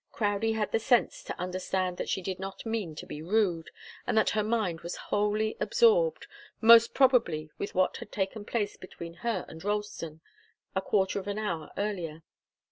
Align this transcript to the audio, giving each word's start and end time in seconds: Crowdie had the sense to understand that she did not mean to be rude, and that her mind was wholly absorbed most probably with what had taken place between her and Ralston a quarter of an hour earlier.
Crowdie 0.11 0.53
had 0.55 0.71
the 0.71 0.79
sense 0.79 1.21
to 1.21 1.39
understand 1.39 1.97
that 1.97 2.09
she 2.09 2.23
did 2.23 2.39
not 2.39 2.65
mean 2.65 2.95
to 2.95 3.05
be 3.05 3.21
rude, 3.21 3.69
and 4.07 4.17
that 4.17 4.31
her 4.31 4.41
mind 4.41 4.81
was 4.81 4.95
wholly 4.95 5.55
absorbed 5.59 6.25
most 6.59 6.95
probably 6.95 7.51
with 7.59 7.75
what 7.75 7.97
had 7.97 8.11
taken 8.11 8.43
place 8.43 8.75
between 8.75 9.13
her 9.21 9.45
and 9.47 9.63
Ralston 9.63 10.21
a 10.75 10.81
quarter 10.81 11.19
of 11.19 11.27
an 11.27 11.37
hour 11.37 11.69
earlier. 11.77 12.23